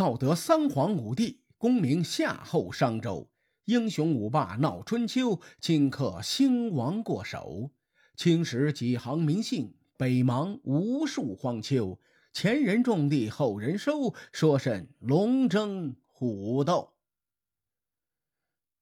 [0.00, 3.28] 道德三皇五帝，功名夏后商周，
[3.66, 7.70] 英雄五霸闹春秋，顷刻兴亡过手。
[8.16, 12.00] 青史几行名姓，北邙无数荒丘。
[12.32, 16.94] 前人种地，后人收，说甚龙争虎斗？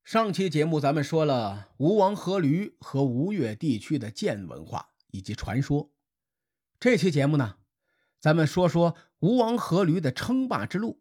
[0.04, 5.90] 上期节目咱们说了吴王阖闾和吴越地区的剑文化以及传说。
[6.78, 7.56] 这期节目呢，
[8.20, 11.00] 咱们说说吴王阖闾的称霸之路。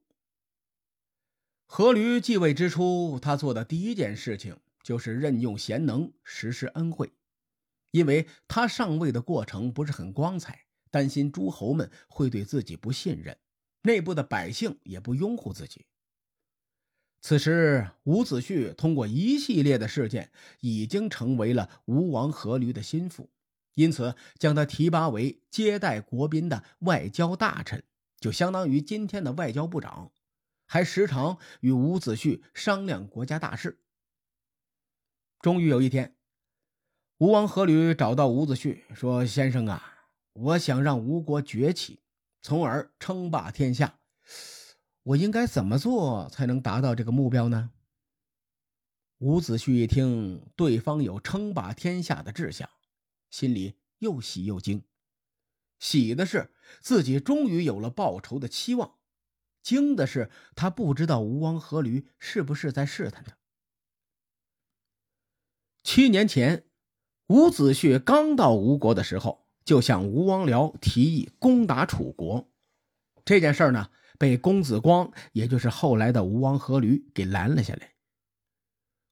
[1.67, 7.11] 阖闾继位之初，他做的第一件事情就是任用贤能，实施恩惠。
[7.91, 13.37] 因为他上位的过程不是很光彩，担心诸侯们会对自己不信任，
[13.81, 15.85] 内部的百姓也不拥护自己。
[17.21, 20.31] 此时，伍子胥通过一系列的事件，
[20.61, 23.29] 已经成为了吴王阖闾的心腹，
[23.73, 27.83] 因此将他提拔为接待国宾的外交大臣，
[28.19, 30.11] 就相当于今天的外交部长，
[30.67, 33.79] 还时常与伍子胥商量国家大事。
[35.39, 36.15] 终于有一天，
[37.17, 42.01] 吴王阖闾找到伍子胥说：“先生啊，我想让吴国崛起，
[42.41, 43.99] 从而称霸天下。”
[45.03, 47.71] 我应该怎么做才能达到这个目标呢？
[49.19, 52.69] 伍子胥一听对方有称霸天下的志向，
[53.29, 54.83] 心里又喜又惊。
[55.79, 58.96] 喜的是自己终于有了报仇的期望，
[59.67, 63.35] 惊的是他不知道吴王阖闾是不是在试探他。
[65.83, 66.63] 七年前，
[67.27, 72.49] 伍子胥刚到吴国的时候，就向吴王僚提议攻打楚国。
[73.25, 73.89] 这件事呢？
[74.17, 77.95] 被公子光，也就是后来的吴王阖闾给拦了下来。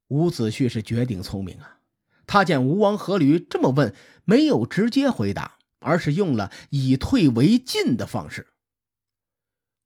[0.08, 1.81] 伍子胥是绝顶聪明啊！
[2.25, 8.42] 他见吴王阖闾这么问，没有直接回答，而是用了以退为进的方式。《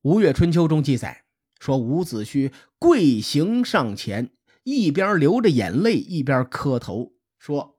[0.01, 1.23] 吴越春秋》中记载
[1.59, 4.29] 说，伍子胥跪行上前，
[4.63, 7.77] 一边流着眼泪，一边磕头说：“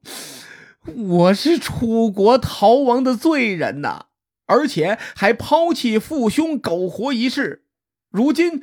[0.84, 4.06] 我是楚国逃亡的罪人呐！”
[4.44, 7.64] 而且还抛弃父兄，苟活一世。
[8.10, 8.60] 如今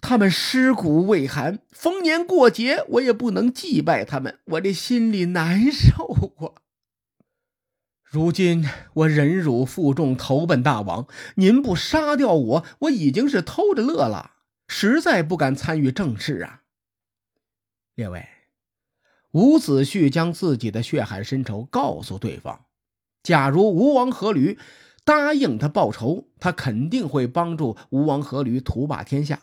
[0.00, 6.62] 他们尸骨未寒，逢年过节我也不能祭拜他们，我这心里难受啊。
[8.14, 14.34] 如今我忍辱负重，投奔大王，您不杀掉我，我已经是偷着乐了，
[14.68, 16.62] 实在不敢参与政事啊。
[17.96, 18.24] 列位，
[19.32, 22.66] 伍子胥将自己的血海深仇告诉对方，
[23.24, 24.56] 假如吴王阖闾。
[25.06, 29.42] 答应他报仇，他肯定会帮助吴王阖闾图霸天下。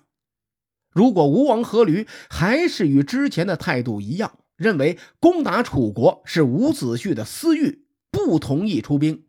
[0.90, 7.86] 如果吴王阖闾还是与之前的态度一样，认为攻打楚国是伍子胥的私欲，
[8.26, 9.26] 不同意出兵，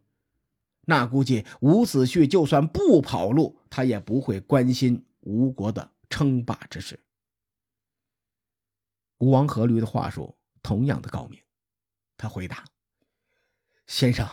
[0.86, 7.00] 那估计伍子胥就算不跑路，他也不会关心吴国的称霸之事。
[9.18, 11.40] 吴王阖闾的话术同样的高明，
[12.16, 12.64] 他回答
[13.86, 14.28] ：“先生。”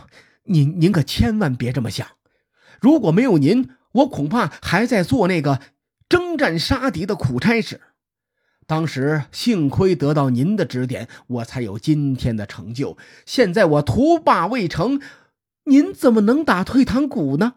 [0.51, 2.07] 您您可千万别这么想，
[2.81, 5.61] 如果没有您，我恐怕还在做那个
[6.07, 7.79] 征战杀敌的苦差事。
[8.69, 12.99] 当时幸亏得到您的指点，我才有今天的成就。
[13.25, 15.01] 现在我图霸未成，
[15.63, 17.55] 您怎么能打退堂鼓呢？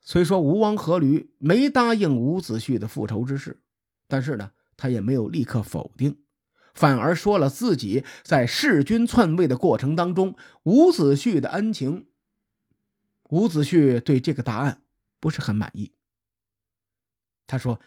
[0.00, 3.60] 虽说吴王阖闾没答应伍子胥的复仇之事，
[4.08, 6.22] 但是呢，他也没有立刻否定。
[6.72, 12.06] 反而说了自己在弑君篡位的过程当中，伍子胥的恩情。
[13.28, 14.80] 伍子胥对这个答案
[15.20, 15.92] 不是很满意。
[17.46, 17.78] 他说：“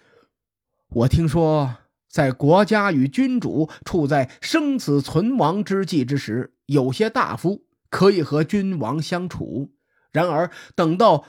[0.96, 1.78] 我听说，
[2.08, 9.72] 在国家与君主处在生死存亡之际之时，有些大夫可以和君王相处；
[10.12, 11.26] 然而等到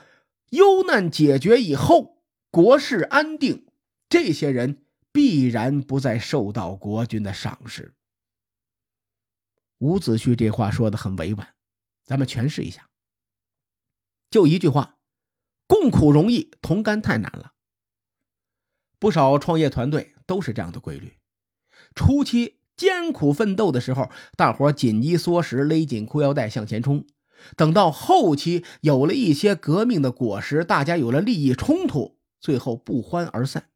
[0.51, 2.21] 忧难解决以后，
[2.51, 3.67] 国事安定，
[4.09, 4.81] 这些人。”
[5.15, 7.93] 必然不再受到国君的赏识。
[9.77, 11.55] 伍子胥这话说的很委婉，
[12.03, 12.89] 咱们诠释一下。
[14.29, 14.97] 就一句话：
[15.67, 17.53] 共苦容易，同甘太难了。
[19.05, 21.13] 不少创业团队都是这样的规律：
[21.93, 27.05] 初期艰苦奋斗的时候，大伙紧衣缩食，勒紧裤腰带向前冲；
[27.55, 33.69] 等到后期有了一些革命的果实，大家有了利益冲突，最后不欢而散。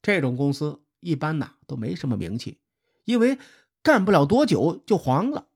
[0.00, 2.60] 这种公司一般呢都没什么名气，
[3.04, 3.40] 因为
[3.82, 5.48] 干不了多久就黄了。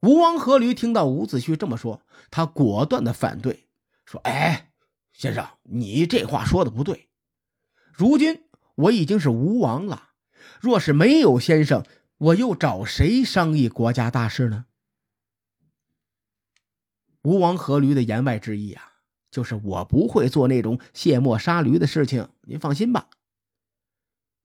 [0.00, 2.00] 吴王阖闾听到伍子胥这么说，
[2.30, 3.68] 他果断的反对，
[4.06, 4.69] 说：“哎，
[5.20, 7.10] 先生，你这话说的不对。
[7.92, 8.44] 如今
[8.74, 10.12] 我已经是吴王了，
[10.62, 11.84] 若是没有先生，
[12.16, 14.64] 我又找谁商议国家大事呢？”
[17.20, 18.92] 吴王阖闾的言外之意啊，
[19.30, 23.10] 就是我不会做那种卸磨杀驴的事情，您放心吧。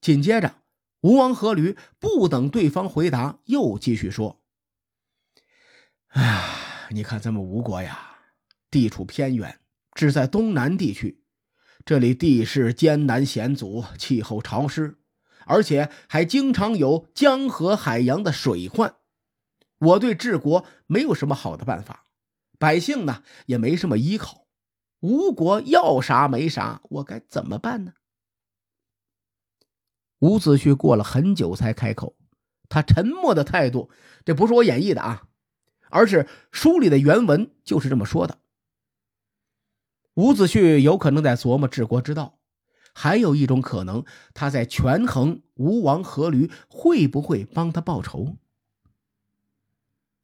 [0.02, 0.56] 紧接着，
[1.00, 4.42] 吴王阖闾不等对方回答，又继续说
[6.12, 8.18] ：“哎呀，你看咱们吴国呀，
[8.70, 9.58] 地处偏远，
[9.96, 11.24] 只在东南地区，
[11.84, 15.00] 这里地势艰难险阻，气候潮湿，
[15.46, 18.98] 而且还经常有江河海洋的水患。
[19.80, 22.06] 我对治国没有什么好的办法，
[22.60, 24.46] 百姓呢也没什么依靠。
[25.00, 27.94] 吴国要啥没啥，我该怎么办呢？”
[30.20, 32.18] 伍子胥过了很久才开口，
[32.68, 33.92] 他沉默的态度，
[34.24, 35.28] 这不是我演绎的啊，
[35.90, 38.40] 而是书里的原文就是这么说的。
[40.16, 42.40] 伍子胥有可能在琢磨治国之道，
[42.94, 44.04] 还有一种可能，
[44.34, 48.36] 他在权衡吴王阖闾会不会帮他报仇。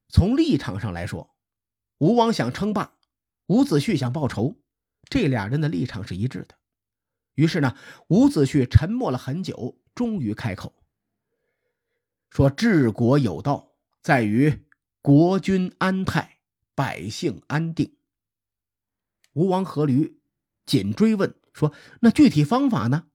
[0.09, 1.35] 从立场上来说，
[1.99, 2.93] 吴王想称霸，
[3.47, 4.57] 伍子胥想报仇，
[5.09, 6.55] 这俩人的立场是一致的。
[7.35, 7.75] 于是呢，
[8.07, 9.77] 伍子胥沉默了很久。
[9.93, 10.73] 终于开口
[12.29, 14.65] 说：“治国有道，在于
[15.01, 16.37] 国君安泰，
[16.73, 17.93] 百姓安定。”
[19.33, 20.15] 吴王阖闾
[20.65, 23.05] 紧追问说：“那具体方法呢？”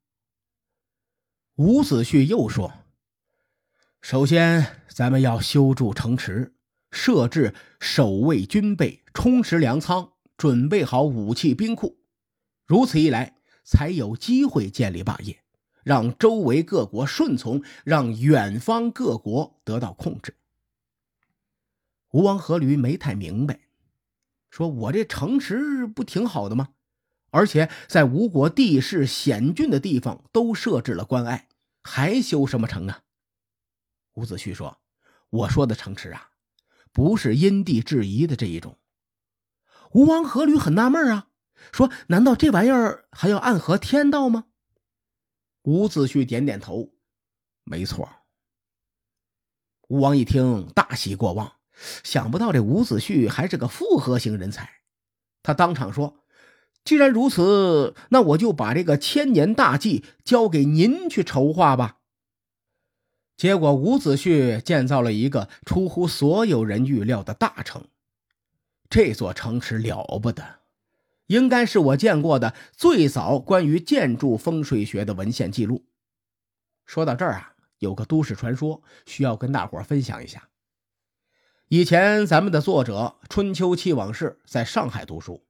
[1.56, 2.72] 伍子胥又说
[4.00, 6.54] ：“首先，咱们要修筑城池，
[6.90, 11.98] 设置守卫军备，充实粮仓，准备好武器兵库。
[12.66, 15.42] 如此一来，才有机会建立霸业。”
[15.86, 20.34] 让周围各国顺从，让远方各国得到控制。
[22.10, 23.65] 吴王阖闾没太明白，
[24.56, 26.68] 说：“我这城池不挺好的吗？
[27.30, 31.46] 而且在吴国地势险峻的地方都设置了关隘，
[31.82, 33.02] 还修什么城啊？”
[34.16, 34.80] 伍子胥说
[35.28, 36.30] ：“我说的城池啊，
[36.90, 38.78] 不是因地制宜的这一种。”
[39.92, 41.28] 吴王阖闾很纳闷啊，
[41.70, 44.46] 说：“难道这玩意儿还要暗合天道吗？”
[45.64, 46.94] 伍子胥点点头，
[47.62, 48.08] 没错。
[49.88, 51.55] 吴王一听，大喜过望，
[52.02, 54.80] 想不到这伍子胥还是个复合型人才。
[55.42, 56.24] 他当场说
[56.84, 61.98] ：“既然如此，那我就把这个千年大计交给您去筹划吧。”
[63.36, 67.84] 结果，伍子胥建造了一个出乎所有人预料的大城。
[68.88, 70.60] 这座城池了不得。
[71.26, 75.84] 应该是我见过的最早关于建筑风水学的文献记录。
[76.84, 80.48] 说到这儿啊，有个都市传说需要跟大伙分享一下。
[81.68, 85.44] 以前咱们的作者《春秋期往事》在上海读书，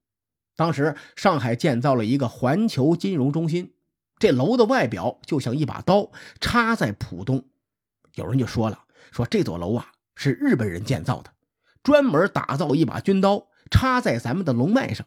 [0.57, 3.75] 当时上海建造了一个环球金融中心，
[4.19, 6.11] 这楼的外表就像一把刀
[6.41, 7.45] 插在浦东。
[8.15, 11.31] 有人就说了，说这座楼啊是日本人建造的，
[11.83, 15.07] 专门打造一把军刀插在咱们的龙脉上。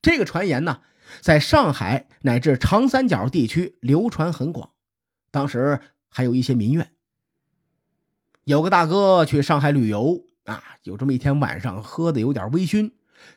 [0.00, 0.80] 这个传言呢，
[1.20, 4.70] 在上海乃至长三角地区流传很广。
[5.30, 5.78] 当时
[6.08, 6.90] 还有一些民怨。
[8.48, 12.92] 有个大哥去上海旅游啊，有这么一天晚上，喝的有点微醺，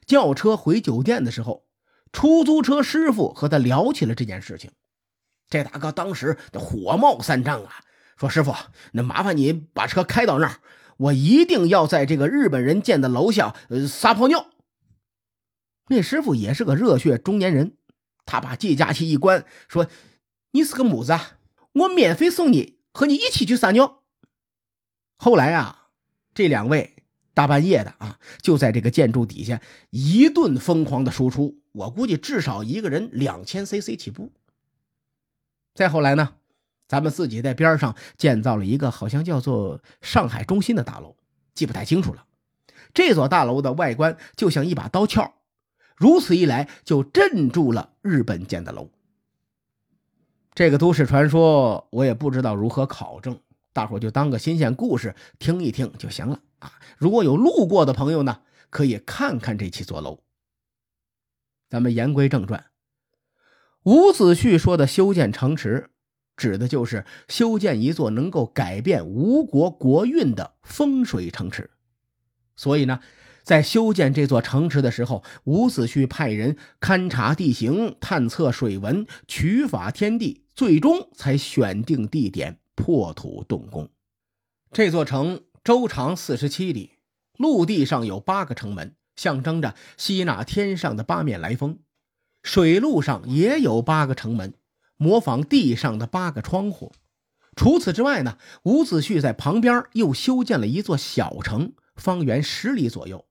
[0.06, 1.66] 叫车回酒店的时候，
[2.14, 4.72] 出租车师傅和他聊起了这件事情。
[5.50, 7.84] 这大哥当时火冒三丈啊，
[8.16, 8.56] 说：“师傅，
[8.94, 10.62] 那麻烦你把车开到那儿，
[10.96, 14.46] 我一定要在这个日本人建的楼下呃撒泡尿。”
[15.92, 17.76] 那师傅也是个热血中年人，
[18.26, 19.88] 他把计价器一关，说
[20.52, 21.34] ：“你是个母子，啊
[21.74, 23.98] 我免费送你，和你一起去撒尿。”
[25.24, 25.90] 后来啊，
[26.34, 26.96] 这两位
[27.36, 29.62] 大半夜的啊，就在这个建筑底下
[29.92, 34.32] 一顿疯狂的输出，我估计至少一个人两千 CC 起步。
[35.76, 36.34] 再后来呢，
[36.88, 41.16] 咱们自己在边上建造了一个好像叫做上海中心的大楼，
[41.54, 42.26] 记不太清楚了。
[42.92, 45.34] 这座大楼的外观就像一把刀鞘。
[45.96, 48.90] 如此一来，就镇住了日本建的楼。
[50.56, 53.40] 这个都市传说，我也不知道如何考证，
[53.74, 56.74] 大伙就当个新鲜故事听一听就行了啊！
[56.98, 60.20] 如果有路过的朋友呢，可以看看这七座楼。
[61.70, 62.66] 咱们言归正传，
[63.84, 65.90] 伍子胥说的修建城池，
[66.36, 71.70] 指的就是修建一座能够改变吴国国运的风水城池。
[72.56, 73.00] 所以呢。
[73.44, 83.88] 在修建这座城池的时候，伍子胥派人勘察地形、探测水文、取法天地，最终才选定地点，破土动工。
[84.72, 86.94] 这座城周长四十七里，
[87.38, 91.76] 陆地上有八个城门，象征着吸纳天上的八面来风；
[92.42, 94.56] 水路上也有八个城门，
[94.98, 96.92] 模仿地上的八个窗户。
[97.56, 103.28] 除此之外呢，伍子胥在旁边又修建了一座小城，方圆十里左右。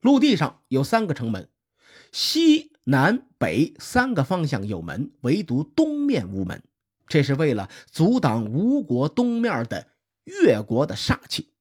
[0.00, 1.50] 陆地上有三个城门，
[2.12, 6.62] 西南北三个方向有门，唯独东面无门。
[7.06, 9.88] 这是为了阻挡吴国东面的
[10.24, 11.52] 越国的煞气。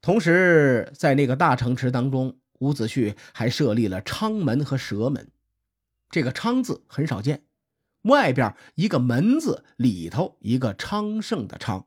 [0.00, 5.30] 同时，在那个大城池当中，伍子胥还设立了昌门和蛇门。
[6.08, 7.44] 这个“昌”字很少见，
[8.02, 11.86] 外边一个门字，里头一个昌盛的“昌”。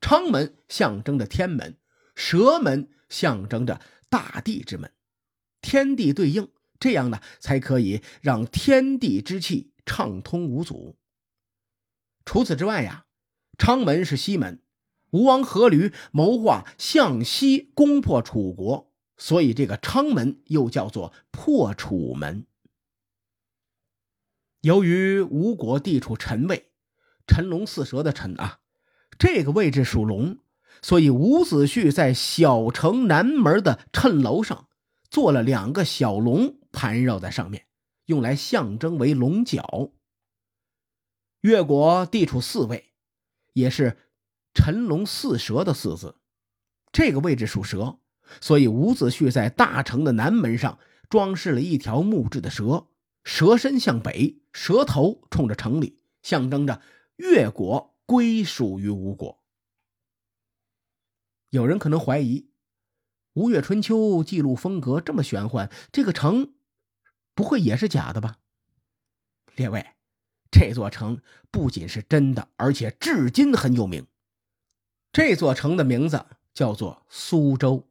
[0.00, 1.76] 昌门象征着天门，
[2.14, 4.90] 蛇门象征着大地之门，
[5.60, 6.48] 天地对应，
[6.80, 10.96] 这样呢才可以让天地之气畅通无阻。
[12.24, 13.04] 除此之外呀，
[13.58, 14.60] 昌门是西门。
[15.10, 22.46] 吴王阖闾谋划向西攻破楚国，所以这个昌门又叫做破楚门。
[24.62, 26.72] 由于吴国地处辰位，
[27.26, 28.58] 辰龙巳蛇的辰啊，
[29.16, 30.38] 这个位置属龙，
[30.82, 34.66] 所以伍子胥在小城南门的谶楼上
[35.08, 37.66] 做了两个小龙，盘绕在上面，
[38.06, 39.92] 用来象征为龙角。
[41.44, 42.92] 越国地处四位，
[43.52, 43.98] 也是。
[44.54, 46.14] 辰龙巳蛇的“巳”字，
[46.92, 47.98] 这个位置属蛇，
[48.40, 50.78] 所以伍子胥在大城的南门上
[51.10, 52.86] 装饰了一条木质的蛇，
[53.24, 56.80] 蛇身向北，蛇头冲着城里，象征着
[57.16, 59.42] 越国归属于吴国。
[61.50, 62.40] 有人可能怀疑，
[63.32, 66.54] 《吴越春秋》记录风格这么玄幻，这个城
[67.34, 68.38] 不会也是假的吧？
[69.56, 69.84] 列位，
[70.56, 71.20] 这座城
[71.50, 74.06] 不仅是真的，而且至今很有名。
[75.12, 77.88] 这座城的名字叫做苏州，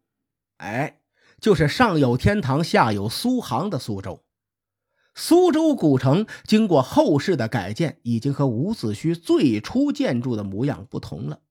[0.59, 1.01] 哎，
[1.41, 4.23] 就是上有天堂，下有苏杭的苏州。
[5.13, 11.41] 苏州古城经过后世的改建，已经和伍子胥最初建筑的模样不同了。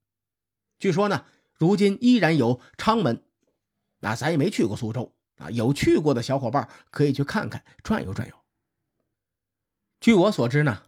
[0.78, 1.26] 据说呢，
[1.59, 3.23] 如今依然有昌门。
[4.00, 8.35] 那咱也没去过苏州啊，有去过的小伙伴可以去看看，转悠转悠。
[10.00, 10.85] 据我所知呢。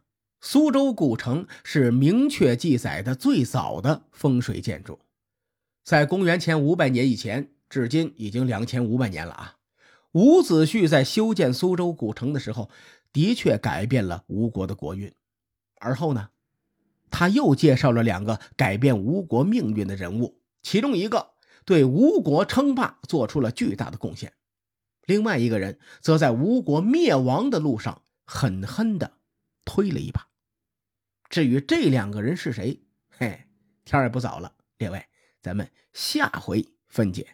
[0.46, 4.98] 苏州古城是明确记载的最早的风水建筑，
[5.82, 9.56] 在公元前五百年以前，至今已经两千五百年了啊！
[10.12, 12.68] 伍子胥在修建苏州古城的时候，
[13.10, 15.10] 的确改变了吴国的国运。
[15.76, 16.28] 而后呢，
[17.10, 21.30] 他又介绍了两个改变吴国命运的人物，其中一个
[21.64, 24.34] 对吴国称霸做出了巨大的贡献，
[25.06, 29.12] 另外一个人则在吴国灭亡的路上狠狠地
[29.64, 30.28] 推了一把。
[31.34, 33.40] 至于这两个人是谁，嘿，
[33.84, 35.04] 天也不早了，列位，
[35.42, 37.26] 咱们下回分解。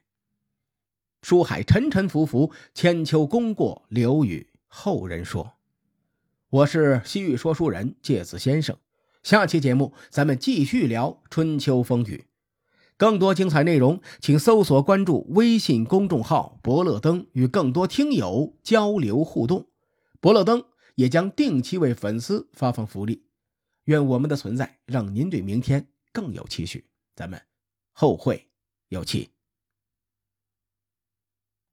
[1.20, 5.52] 书海沉沉浮浮，千秋功过留与后人说。
[6.48, 8.74] 我是西域说书人介子先生，
[9.22, 12.24] 下期节目咱们继续聊春秋风雨。
[12.96, 19.68] 更多精彩内容，请搜索关注微信公众号“伯乐灯”，与更多听友交流互动。
[20.20, 20.64] 伯乐灯
[20.94, 23.26] 也将定期为粉丝发放福利。
[23.84, 26.84] 愿我们的存在让您对明天更有期许。
[27.14, 27.40] 咱们
[27.92, 28.48] 后会
[28.88, 29.30] 有期。